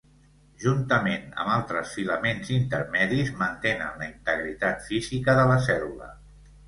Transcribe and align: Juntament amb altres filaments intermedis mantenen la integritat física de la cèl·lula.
Juntament 0.61 1.27
amb 1.43 1.51
altres 1.55 1.91
filaments 1.97 2.49
intermedis 2.55 3.29
mantenen 3.43 4.01
la 4.03 4.09
integritat 4.13 4.83
física 4.89 5.37
de 5.43 5.45
la 5.53 5.61
cèl·lula. 5.69 6.11